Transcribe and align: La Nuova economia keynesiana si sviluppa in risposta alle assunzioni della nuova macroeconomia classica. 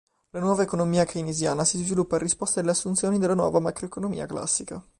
La 0.31 0.39
Nuova 0.39 0.63
economia 0.63 1.05
keynesiana 1.05 1.63
si 1.63 1.77
sviluppa 1.83 2.15
in 2.15 2.23
risposta 2.23 2.59
alle 2.59 2.71
assunzioni 2.71 3.19
della 3.19 3.35
nuova 3.35 3.59
macroeconomia 3.59 4.25
classica. 4.25 4.83